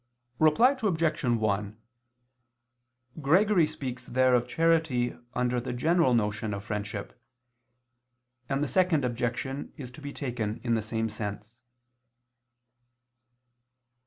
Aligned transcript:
Reply 0.39 0.75
Obj. 0.81 1.23
1: 1.23 1.77
Gregory 3.21 3.67
speaks 3.67 4.07
there 4.07 4.33
of 4.33 4.47
charity 4.47 5.15
under 5.35 5.59
the 5.61 5.73
general 5.73 6.15
notion 6.15 6.55
of 6.55 6.63
friendship: 6.65 7.21
and 8.49 8.63
the 8.63 8.67
Second 8.67 9.05
Objection 9.05 9.71
is 9.77 9.91
to 9.91 10.01
be 10.01 10.11
taken 10.11 10.59
in 10.63 10.73
the 10.73 10.81
same 10.81 11.07
sense. 11.07 11.61